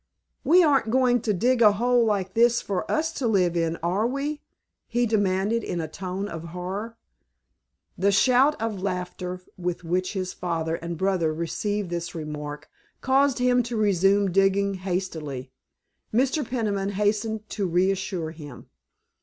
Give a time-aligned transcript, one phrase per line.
[0.43, 4.07] "We aren't going to dig a hole like this for us to live in, are
[4.07, 4.41] we?"
[4.87, 6.97] he demanded in a tone of horror.
[7.99, 12.67] The shout of laughter with which his father and brother received this remark
[13.01, 15.51] caused him to resume digging hastily.
[16.11, 16.43] Mr.
[16.43, 18.69] Peniman hastened to reassure him.